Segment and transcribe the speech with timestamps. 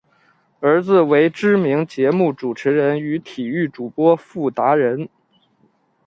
[0.61, 5.07] 儿子为知名节目主持人与体育主播傅达仁。